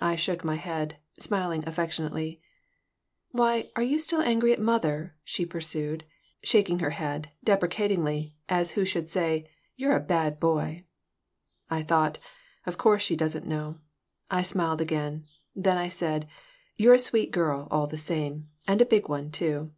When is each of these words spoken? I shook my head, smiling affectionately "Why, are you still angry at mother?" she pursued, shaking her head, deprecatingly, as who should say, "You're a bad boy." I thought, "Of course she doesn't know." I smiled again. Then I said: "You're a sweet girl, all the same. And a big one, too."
I 0.00 0.16
shook 0.16 0.44
my 0.44 0.56
head, 0.56 0.98
smiling 1.18 1.64
affectionately 1.66 2.42
"Why, 3.30 3.70
are 3.74 3.82
you 3.82 3.98
still 3.98 4.20
angry 4.20 4.52
at 4.52 4.60
mother?" 4.60 5.14
she 5.24 5.46
pursued, 5.46 6.04
shaking 6.42 6.80
her 6.80 6.90
head, 6.90 7.30
deprecatingly, 7.42 8.34
as 8.50 8.72
who 8.72 8.84
should 8.84 9.08
say, 9.08 9.48
"You're 9.74 9.96
a 9.96 10.00
bad 10.00 10.38
boy." 10.38 10.84
I 11.70 11.82
thought, 11.82 12.18
"Of 12.66 12.76
course 12.76 13.00
she 13.00 13.16
doesn't 13.16 13.46
know." 13.46 13.78
I 14.30 14.42
smiled 14.42 14.82
again. 14.82 15.24
Then 15.56 15.78
I 15.78 15.88
said: 15.88 16.28
"You're 16.76 16.92
a 16.92 16.98
sweet 16.98 17.30
girl, 17.30 17.66
all 17.70 17.86
the 17.86 17.96
same. 17.96 18.50
And 18.68 18.82
a 18.82 18.84
big 18.84 19.08
one, 19.08 19.30
too." 19.30 19.72